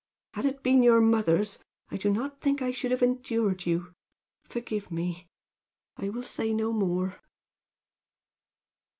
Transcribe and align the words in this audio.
Had 0.33 0.45
it 0.45 0.63
been 0.63 0.81
your 0.81 0.99
mother's, 0.99 1.59
I 1.91 1.97
do 1.97 2.09
not 2.11 2.41
think 2.41 2.59
I 2.59 2.71
should 2.71 2.89
have 2.89 3.03
endured 3.03 3.67
you. 3.67 3.93
Forgive 4.49 4.89
me! 4.89 5.27
I 5.95 6.09
will 6.09 6.23
say 6.23 6.53
no 6.53 6.73
more." 6.73 7.17